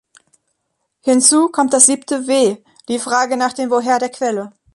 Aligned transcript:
Hinzu 1.03 1.49
kommt 1.49 1.73
das 1.75 1.85
siebte 1.85 2.25
"W", 2.25 2.57
die 2.89 2.97
Frage 2.97 3.37
nach 3.37 3.53
dem 3.53 3.69
Woher 3.69 3.99
der 3.99 4.09
Quelle. 4.09 4.51